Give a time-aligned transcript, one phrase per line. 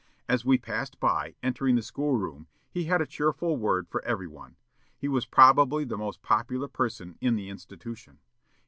[0.27, 4.25] As we passed by, entering the school room, he had a cheerful word for every
[4.25, 4.55] one.
[4.97, 8.17] He was probably the most popular person in the institution.